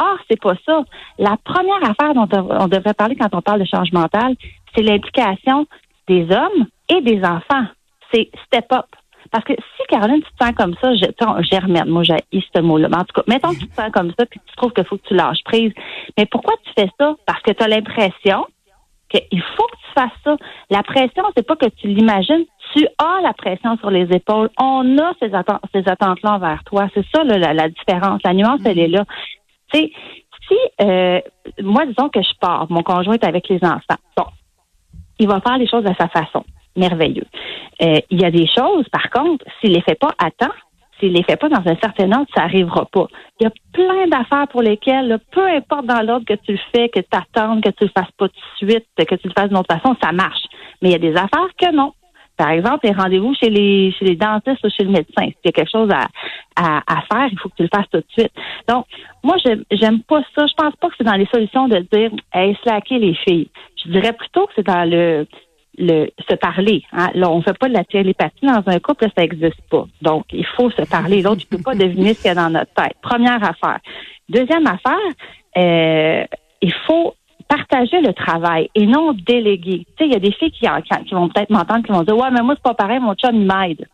Or, 0.00 0.18
c'est 0.28 0.40
pas 0.40 0.54
ça. 0.66 0.84
La 1.18 1.36
première 1.42 1.82
affaire 1.82 2.14
dont 2.14 2.28
on 2.32 2.68
devrait 2.68 2.94
parler 2.94 3.16
quand 3.16 3.34
on 3.34 3.40
parle 3.40 3.60
de 3.60 3.66
changement 3.66 4.00
mental, 4.00 4.36
c'est 4.74 4.82
l'implication 4.82 5.66
des 6.06 6.24
hommes 6.24 6.66
et 6.90 7.00
des 7.00 7.22
enfants. 7.24 7.66
C'est 8.12 8.30
step 8.46 8.70
up. 8.72 8.86
Parce 9.30 9.44
que 9.44 9.52
si, 9.54 9.86
Caroline, 9.88 10.22
tu 10.22 10.30
te 10.32 10.44
sens 10.44 10.54
comme 10.56 10.74
ça, 10.80 10.92
germaine, 11.42 11.88
moi, 11.88 12.02
j'ai 12.02 12.16
ce 12.32 12.60
mot-là. 12.60 12.88
Mais 12.88 12.96
en 12.96 13.04
tout 13.04 13.14
cas, 13.14 13.22
mettons 13.26 13.50
que 13.50 13.60
tu 13.60 13.68
te 13.68 13.74
sens 13.74 13.90
comme 13.92 14.12
ça, 14.18 14.26
puis 14.26 14.40
tu 14.46 14.56
trouves 14.56 14.72
qu'il 14.72 14.84
faut 14.84 14.96
que 14.96 15.06
tu 15.06 15.14
lâches 15.14 15.42
prise. 15.44 15.72
Mais 16.16 16.26
pourquoi 16.26 16.54
tu 16.64 16.72
fais 16.76 16.90
ça? 16.98 17.14
Parce 17.26 17.42
que 17.42 17.52
tu 17.52 17.62
as 17.62 17.68
l'impression 17.68 18.46
qu'il 19.10 19.42
faut 19.56 19.66
que 19.66 19.76
tu 19.76 19.92
fasses 19.94 20.20
ça. 20.24 20.36
La 20.70 20.82
pression, 20.82 21.24
c'est 21.36 21.46
pas 21.46 21.56
que 21.56 21.68
tu 21.68 21.88
l'imagines, 21.88 22.44
tu 22.74 22.86
as 22.98 23.20
la 23.22 23.32
pression 23.32 23.76
sur 23.78 23.90
les 23.90 24.06
épaules. 24.14 24.50
On 24.60 24.98
a 24.98 25.12
ces, 25.20 25.34
attentes, 25.34 25.62
ces 25.74 25.88
attentes-là 25.88 26.34
envers 26.34 26.62
toi. 26.64 26.88
C'est 26.94 27.04
ça 27.14 27.24
la, 27.24 27.68
différence. 27.68 28.20
La 28.24 28.34
nuance, 28.34 28.60
elle 28.64 28.78
est 28.78 28.88
là. 28.88 29.04
Tu 29.72 29.80
sais, 29.80 29.92
si 30.48 30.56
euh, 30.82 31.20
moi, 31.62 31.86
disons 31.86 32.08
que 32.08 32.22
je 32.22 32.38
pars, 32.40 32.66
mon 32.70 32.82
conjoint 32.82 33.14
est 33.14 33.24
avec 33.24 33.48
les 33.48 33.60
enfants. 33.62 34.00
Bon, 34.16 34.26
il 35.18 35.28
va 35.28 35.40
faire 35.40 35.58
les 35.58 35.68
choses 35.68 35.86
à 35.86 35.94
sa 35.94 36.08
façon 36.08 36.44
merveilleux. 36.76 37.26
Euh, 37.82 38.00
il 38.10 38.20
y 38.20 38.24
a 38.24 38.30
des 38.30 38.46
choses, 38.46 38.88
par 38.88 39.08
contre, 39.10 39.44
s'il 39.60 39.72
les 39.72 39.82
fait 39.82 39.98
pas 39.98 40.14
à 40.18 40.30
temps, 40.30 40.54
s'il 40.98 41.12
les 41.12 41.22
fait 41.22 41.36
pas 41.36 41.48
dans 41.48 41.70
un 41.70 41.76
certain 41.76 42.10
ordre, 42.12 42.26
ça 42.34 42.42
arrivera 42.42 42.86
pas. 42.86 43.06
Il 43.40 43.44
y 43.44 43.46
a 43.46 43.52
plein 43.72 44.06
d'affaires 44.08 44.48
pour 44.48 44.62
lesquelles, 44.62 45.18
peu 45.30 45.46
importe 45.46 45.86
dans 45.86 46.02
l'ordre 46.02 46.26
que 46.26 46.34
tu 46.34 46.52
le 46.52 46.58
fais, 46.74 46.88
que 46.88 47.00
tu 47.00 47.06
attendes, 47.12 47.62
que 47.62 47.70
tu 47.70 47.84
le 47.84 47.90
fasses 47.96 48.10
pas 48.16 48.28
tout 48.28 48.34
de 48.34 48.72
suite, 48.72 48.86
que 48.96 49.14
tu 49.14 49.28
le 49.28 49.32
fasses 49.36 49.48
d'une 49.48 49.58
autre 49.58 49.74
façon, 49.74 49.96
ça 50.02 50.12
marche. 50.12 50.42
Mais 50.82 50.90
il 50.90 50.92
y 50.92 50.96
a 50.96 50.98
des 50.98 51.16
affaires 51.16 51.48
que 51.56 51.72
non. 51.74 51.92
Par 52.36 52.50
exemple, 52.50 52.80
les 52.84 52.92
rendez-vous 52.92 53.34
chez 53.34 53.50
les 53.50 53.92
chez 53.98 54.04
les 54.04 54.14
dentistes 54.14 54.64
ou 54.64 54.70
chez 54.70 54.84
le 54.84 54.90
médecin. 54.90 55.24
S'il 55.24 55.44
y 55.44 55.48
a 55.48 55.52
quelque 55.52 55.70
chose 55.70 55.90
à, 55.90 56.06
à, 56.56 57.02
faire, 57.12 57.28
il 57.32 57.38
faut 57.38 57.48
que 57.48 57.56
tu 57.56 57.64
le 57.64 57.68
fasses 57.74 57.90
tout 57.90 57.98
de 57.98 58.06
suite. 58.16 58.32
Donc, 58.68 58.86
moi, 59.24 59.36
j'aime 59.72 60.02
pas 60.02 60.22
ça. 60.36 60.46
Je 60.46 60.54
pense 60.54 60.76
pas 60.76 60.88
que 60.88 60.94
c'est 60.98 61.04
dans 61.04 61.16
les 61.16 61.26
solutions 61.26 61.66
de 61.66 61.78
dire 61.92 62.12
hey, 62.32 62.56
slacker 62.62 63.00
les 63.00 63.14
filles. 63.14 63.48
Je 63.84 63.90
dirais 63.90 64.12
plutôt 64.12 64.46
que 64.46 64.52
c'est 64.54 64.66
dans 64.66 64.88
le 64.88 65.26
le 65.78 66.10
se 66.28 66.34
parler. 66.34 66.82
Hein. 66.92 67.08
Là, 67.14 67.30
on 67.30 67.42
fait 67.42 67.56
pas 67.56 67.68
de 67.68 67.74
la 67.74 67.84
télépathie 67.84 68.46
dans 68.46 68.62
un 68.66 68.78
couple, 68.78 69.06
ça 69.16 69.22
n'existe 69.22 69.60
pas. 69.70 69.86
Donc, 70.02 70.26
il 70.32 70.46
faut 70.56 70.70
se 70.70 70.82
parler. 70.82 71.22
L'autre, 71.22 71.42
il 71.42 71.56
peut 71.56 71.62
pas 71.62 71.74
deviner 71.74 72.14
ce 72.14 72.22
qu'il 72.22 72.28
y 72.28 72.32
a 72.32 72.34
dans 72.34 72.50
notre 72.50 72.72
tête. 72.74 72.96
Première 73.02 73.42
affaire. 73.42 73.78
Deuxième 74.28 74.66
affaire, 74.66 74.98
euh, 75.56 76.24
il 76.60 76.72
faut 76.86 77.14
partager 77.48 78.00
le 78.00 78.12
travail 78.12 78.68
et 78.74 78.86
non 78.86 79.12
déléguer. 79.12 79.86
Tu 79.96 80.04
sais, 80.04 80.06
il 80.06 80.12
y 80.12 80.16
a 80.16 80.20
des 80.20 80.32
filles 80.32 80.50
qui, 80.50 80.66
qui 81.06 81.14
vont 81.14 81.28
peut-être 81.28 81.50
m'entendre, 81.50 81.84
qui 81.84 81.92
vont 81.92 82.02
dire, 82.02 82.16
ouais, 82.16 82.30
mais 82.30 82.42
moi, 82.42 82.54
c'est 82.56 82.62
pas 82.62 82.74
pareil, 82.74 83.00
mon 83.00 83.14
chum, 83.14 83.36
m'aide. 83.36 83.86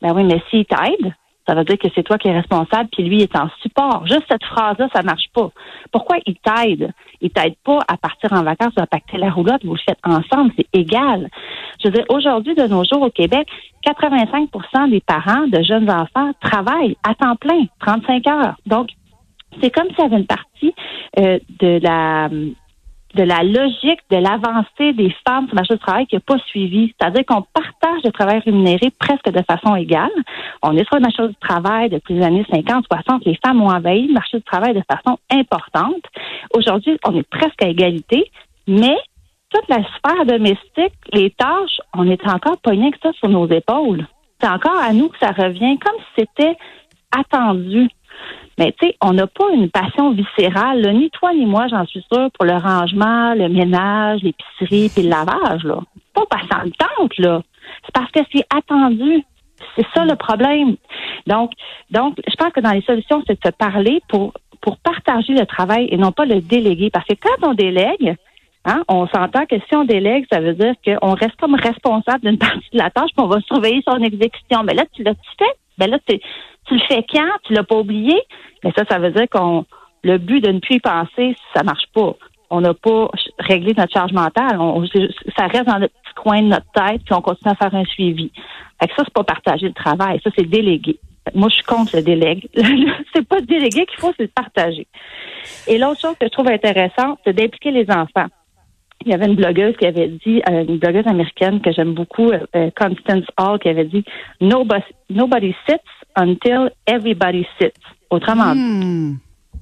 Ben 0.00 0.14
oui, 0.14 0.24
mais 0.24 0.40
s'il 0.48 0.64
t'aide, 0.64 1.12
Ça 1.46 1.54
veut 1.54 1.64
dire 1.64 1.78
que 1.78 1.88
c'est 1.94 2.02
toi 2.02 2.18
qui 2.18 2.28
es 2.28 2.32
responsable, 2.32 2.88
puis 2.92 3.02
lui 3.02 3.22
est 3.22 3.36
en 3.36 3.48
support. 3.62 4.06
Juste 4.06 4.24
cette 4.30 4.44
phrase-là, 4.44 4.88
ça 4.94 5.02
marche 5.02 5.28
pas. 5.34 5.50
Pourquoi 5.90 6.16
il 6.26 6.36
t'aide? 6.36 6.92
Il 7.20 7.30
t'aide 7.30 7.56
pas 7.64 7.78
à 7.88 7.96
partir 7.96 8.32
en 8.32 8.42
vacances 8.42 8.72
ou 8.78 8.82
à 8.82 8.86
pacter 8.86 9.18
la 9.18 9.30
roulotte, 9.30 9.64
vous 9.64 9.74
le 9.74 9.80
faites 9.86 9.98
ensemble, 10.04 10.52
c'est 10.56 10.68
égal. 10.72 11.28
Je 11.82 11.88
veux 11.88 11.94
dire, 11.94 12.04
aujourd'hui, 12.08 12.54
de 12.54 12.66
nos 12.66 12.84
jours 12.84 13.02
au 13.02 13.10
Québec, 13.10 13.48
85% 13.86 14.90
des 14.90 15.00
parents 15.00 15.46
de 15.46 15.62
jeunes 15.62 15.90
enfants 15.90 16.32
travaillent 16.40 16.96
à 17.02 17.14
temps 17.14 17.36
plein, 17.36 17.64
35 17.80 18.26
heures. 18.26 18.56
Donc, 18.66 18.90
c'est 19.60 19.70
comme 19.70 19.88
s'il 19.88 20.00
y 20.00 20.06
avait 20.06 20.18
une 20.18 20.26
partie 20.26 20.74
euh, 21.18 21.38
de 21.58 21.80
la 21.82 22.28
de 23.14 23.22
la 23.22 23.42
logique 23.42 24.00
de 24.10 24.16
l'avancée 24.16 24.92
des 24.92 25.14
femmes 25.26 25.46
sur 25.46 25.54
le 25.54 25.56
marché 25.56 25.74
du 25.74 25.80
travail 25.80 26.06
qui 26.06 26.16
n'a 26.16 26.20
pas 26.20 26.38
suivi. 26.46 26.94
C'est-à-dire 26.98 27.24
qu'on 27.26 27.42
partage 27.42 28.02
le 28.04 28.10
travail 28.12 28.40
rémunéré 28.44 28.90
presque 28.98 29.30
de 29.30 29.42
façon 29.42 29.74
égale. 29.76 30.10
On 30.62 30.76
est 30.76 30.84
sur 30.86 30.96
le 30.96 31.02
marché 31.02 31.26
du 31.26 31.34
travail 31.36 31.90
depuis 31.90 32.14
les 32.14 32.22
années 32.22 32.46
50, 32.50 32.84
60. 32.90 33.24
Les 33.24 33.38
femmes 33.44 33.62
ont 33.62 33.70
envahi 33.70 34.06
le 34.06 34.14
marché 34.14 34.38
du 34.38 34.44
travail 34.44 34.74
de 34.74 34.82
façon 34.90 35.18
importante. 35.30 36.04
Aujourd'hui, 36.54 36.98
on 37.04 37.16
est 37.16 37.28
presque 37.28 37.62
à 37.62 37.68
égalité, 37.68 38.30
mais 38.68 38.96
toute 39.50 39.68
la 39.68 39.82
sphère 39.96 40.26
domestique, 40.26 40.94
les 41.12 41.30
tâches, 41.30 41.80
on 41.94 42.08
est 42.08 42.24
encore 42.28 42.58
pogné 42.58 42.90
que 42.92 42.98
ça 43.02 43.12
sur 43.14 43.28
nos 43.28 43.48
épaules. 43.48 44.06
C'est 44.40 44.48
encore 44.48 44.78
à 44.78 44.92
nous 44.92 45.08
que 45.08 45.18
ça 45.18 45.32
revient 45.32 45.78
comme 45.78 45.96
si 45.98 46.20
c'était 46.20 46.56
attendu. 47.16 47.88
Mais 48.58 48.74
tu 48.78 48.86
sais, 48.86 48.96
on 49.00 49.12
n'a 49.12 49.26
pas 49.26 49.50
une 49.52 49.70
passion 49.70 50.12
viscérale, 50.12 50.92
ni 50.94 51.10
toi 51.10 51.32
ni 51.32 51.46
moi, 51.46 51.66
j'en 51.68 51.86
suis 51.86 52.04
sûre, 52.12 52.30
pour 52.32 52.44
le 52.44 52.56
rangement, 52.56 53.34
le 53.34 53.48
ménage, 53.48 54.20
l'épicerie 54.22 54.90
puis 54.94 55.02
le 55.02 55.10
lavage. 55.10 55.64
Là. 55.64 55.78
Pas 56.12 56.24
parce 56.28 56.46
que 56.46 56.70
tente, 56.76 57.18
là. 57.18 57.42
C'est 57.84 57.94
parce 57.94 58.10
que 58.10 58.20
c'est 58.32 58.44
attendu. 58.54 59.24
C'est 59.76 59.86
ça 59.94 60.04
le 60.04 60.16
problème. 60.16 60.76
Donc, 61.26 61.52
donc, 61.90 62.18
je 62.26 62.34
pense 62.34 62.52
que 62.52 62.60
dans 62.60 62.72
les 62.72 62.82
solutions, 62.82 63.22
c'est 63.26 63.34
de 63.34 63.46
se 63.46 63.52
parler 63.52 64.00
pour 64.08 64.32
pour 64.60 64.76
partager 64.76 65.32
le 65.32 65.46
travail 65.46 65.88
et 65.90 65.96
non 65.96 66.12
pas 66.12 66.26
le 66.26 66.42
déléguer. 66.42 66.90
Parce 66.90 67.06
que 67.06 67.14
quand 67.14 67.48
on 67.48 67.54
délègue, 67.54 68.16
Hein? 68.64 68.82
On 68.88 69.06
s'entend 69.06 69.46
que 69.46 69.56
si 69.56 69.74
on 69.74 69.84
délègue, 69.84 70.26
ça 70.30 70.40
veut 70.40 70.52
dire 70.52 70.74
qu'on 70.84 71.14
reste 71.14 71.36
comme 71.40 71.54
responsable 71.54 72.20
d'une 72.20 72.38
partie 72.38 72.68
de 72.72 72.78
la 72.78 72.90
tâche, 72.90 73.10
puis 73.16 73.24
on 73.24 73.26
va 73.26 73.40
surveiller 73.40 73.82
son 73.88 73.96
exécution. 74.02 74.62
Mais 74.64 74.74
là, 74.74 74.84
tu 74.92 75.02
l'as 75.02 75.14
fait? 75.38 75.56
Ben 75.78 75.90
là, 75.90 75.98
tu, 76.06 76.18
le 76.70 76.80
fais 76.88 77.04
quand? 77.10 77.30
Tu 77.44 77.54
l'as 77.54 77.64
pas 77.64 77.76
oublié? 77.76 78.20
Mais 78.62 78.72
ça, 78.76 78.84
ça 78.88 78.98
veut 78.98 79.10
dire 79.10 79.28
qu'on 79.30 79.64
le 80.02 80.18
but 80.18 80.40
de 80.40 80.50
ne 80.50 80.60
plus 80.60 80.76
y 80.76 80.80
penser, 80.80 81.36
ça 81.54 81.62
marche 81.62 81.86
pas. 81.94 82.14
On 82.48 82.60
n'a 82.60 82.74
pas 82.74 83.10
réglé 83.38 83.74
notre 83.76 83.92
charge 83.92 84.12
mentale. 84.12 84.58
ça 85.36 85.46
reste 85.46 85.66
dans 85.66 85.78
le 85.78 85.88
petit 85.88 86.14
coin 86.16 86.42
de 86.42 86.48
notre 86.48 86.70
tête, 86.72 87.02
puis 87.04 87.14
on 87.14 87.20
continue 87.20 87.52
à 87.52 87.54
faire 87.54 87.74
un 87.74 87.84
suivi. 87.84 88.32
Fait 88.80 88.88
que 88.88 88.94
ça, 88.94 89.02
c'est 89.04 89.12
pas 89.12 89.24
partager 89.24 89.68
le 89.68 89.74
travail. 89.74 90.20
Ça, 90.24 90.30
c'est 90.36 90.48
déléguer. 90.48 90.98
Moi, 91.34 91.48
je 91.48 91.56
suis 91.56 91.64
contre 91.64 91.96
le 91.96 92.02
délègue. 92.02 92.48
c'est 93.14 93.26
pas 93.26 93.40
déléguer 93.40 93.86
qu'il 93.86 94.00
faut, 94.00 94.12
c'est 94.16 94.24
le 94.24 94.28
partager. 94.28 94.86
Et 95.68 95.78
l'autre 95.78 96.00
chose 96.00 96.16
que 96.18 96.26
je 96.26 96.30
trouve 96.30 96.48
intéressante, 96.48 97.20
c'est 97.24 97.34
d'impliquer 97.34 97.70
les 97.70 97.90
enfants. 97.90 98.26
Il 99.04 99.10
y 99.10 99.14
avait 99.14 99.26
une 99.26 99.36
blogueuse 99.36 99.76
qui 99.78 99.86
avait 99.86 100.08
dit, 100.08 100.42
euh, 100.50 100.64
une 100.68 100.78
blogueuse 100.78 101.06
américaine 101.06 101.60
que 101.60 101.72
j'aime 101.72 101.94
beaucoup, 101.94 102.30
euh, 102.30 102.70
Constance 102.76 103.24
Hall, 103.38 103.58
qui 103.58 103.68
avait 103.68 103.86
dit 103.86 104.04
nobody, 104.40 104.84
nobody 105.08 105.54
sits 105.66 105.80
until 106.16 106.70
everybody 106.86 107.46
sits. 107.58 107.72
Autrement 108.10 108.54
dit, 108.54 108.60
hmm. 108.60 109.16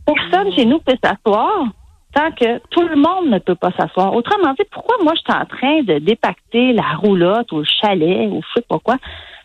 personne 0.04 0.52
chez 0.54 0.64
nous 0.64 0.80
peut 0.80 0.96
s'asseoir 1.02 1.66
tant 2.14 2.30
que 2.32 2.58
tout 2.70 2.86
le 2.88 2.96
monde 2.96 3.30
ne 3.30 3.38
peut 3.38 3.54
pas 3.54 3.70
s'asseoir. 3.78 4.14
Autrement 4.14 4.54
dit, 4.54 4.64
pourquoi 4.70 4.96
moi 5.02 5.12
je 5.14 5.20
suis 5.20 5.40
en 5.40 5.46
train 5.46 5.82
de 5.82 5.98
dépacter 5.98 6.72
la 6.72 6.94
roulotte 6.96 7.52
ou 7.52 7.58
le 7.58 7.64
chalet 7.64 8.28
ou 8.28 8.40
je 8.42 8.60
sais 8.60 8.66
pas 8.68 8.78
quoi, 8.78 8.96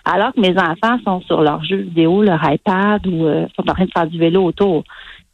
alors 0.05 0.33
que 0.33 0.39
mes 0.39 0.55
enfants 0.57 0.97
sont 1.05 1.21
sur 1.21 1.41
leur 1.41 1.63
jeu 1.63 1.77
vidéo, 1.77 2.23
leur 2.23 2.39
iPad 2.43 3.05
ou 3.07 3.25
euh, 3.25 3.45
sont 3.55 3.69
en 3.69 3.73
train 3.73 3.85
de 3.85 3.91
faire 3.91 4.07
du 4.07 4.17
vélo 4.17 4.43
autour? 4.43 4.83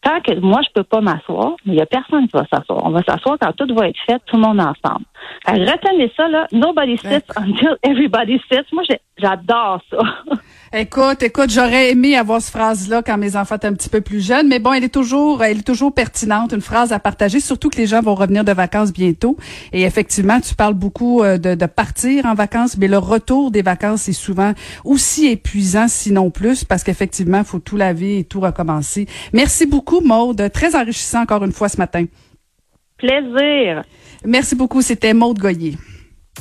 Tant 0.02 0.22
que 0.22 0.40
moi, 0.40 0.62
je 0.64 0.70
peux 0.74 0.84
pas 0.84 1.02
m'asseoir, 1.02 1.56
mais 1.66 1.74
il 1.74 1.78
y 1.80 1.82
a 1.82 1.86
personne 1.86 2.28
qui 2.28 2.38
va 2.38 2.46
s'asseoir. 2.52 2.86
On 2.86 2.90
va 2.90 3.02
s'asseoir 3.04 3.38
quand 3.40 3.52
tout 3.54 3.74
va 3.76 3.90
être 3.90 4.00
fait, 4.06 4.20
tout 4.26 4.38
le 4.38 4.42
monde 4.42 4.60
ensemble. 4.60 5.06
retenez 5.46 6.12
ça, 6.16 6.28
là. 6.28 6.48
Nobody 6.52 6.98
sits 6.98 7.32
until 7.36 7.76
everybody 7.84 8.42
sits. 8.52 8.66
Moi, 8.72 8.84
j'adore 9.20 9.82
ça. 9.90 9.98
Écoute, 10.72 11.24
écoute, 11.24 11.50
j'aurais 11.50 11.90
aimé 11.90 12.16
avoir 12.16 12.40
cette 12.44 12.54
phrase-là 12.54 13.02
quand 13.02 13.18
mes 13.18 13.36
enfants 13.36 13.56
étaient 13.56 13.66
un 13.66 13.74
petit 13.74 13.90
peu 13.90 14.02
plus 14.02 14.24
jeunes, 14.24 14.48
mais 14.48 14.60
bon, 14.60 14.72
elle 14.72 14.84
est 14.84 14.94
toujours, 14.94 15.44
elle 15.44 15.58
est 15.58 15.64
toujours 15.64 15.92
pertinente, 15.92 16.54
une 16.54 16.62
phrase 16.62 16.94
à 16.94 17.00
partager, 17.00 17.40
surtout 17.40 17.72
que 17.72 17.78
les 17.78 17.88
gens 17.88 18.02
vont 18.02 18.14
revenir 18.14 18.44
de 18.44 18.52
vacances 18.52 18.94
bientôt. 18.94 19.36
Et 19.74 19.82
effectivement, 19.82 20.40
tu 20.40 20.54
parles 20.54 20.76
beaucoup 20.76 21.24
euh, 21.24 21.40
de, 21.40 21.56
de 21.56 21.66
partir 21.66 22.28
en 22.28 22.36
vacances, 22.36 22.78
mais 22.78 22.88
le 22.88 23.00
retour 23.00 23.50
des 23.50 23.64
vacances 23.64 24.08
est 24.10 24.14
souvent 24.14 24.54
aussi 24.86 25.26
épuisant, 25.26 25.88
sinon 25.88 26.30
plus, 26.30 26.64
parce 26.64 26.84
qu'effectivement, 26.84 27.40
il 27.40 27.46
faut 27.46 27.58
tout 27.58 27.76
laver 27.76 28.20
et 28.20 28.24
tout 28.24 28.40
recommencer. 28.40 29.08
Merci 29.34 29.66
beaucoup, 29.66 30.02
Maude. 30.02 30.52
Très 30.54 30.76
enrichissant 30.76 31.24
encore 31.24 31.44
une 31.44 31.52
fois 31.52 31.70
ce 31.70 31.78
matin. 31.78 32.06
Plaisir. 32.98 33.82
Merci 34.24 34.56
beaucoup. 34.56 34.84
C'était 34.84 35.16
Maude 35.16 35.40
Goyer. 35.40 35.76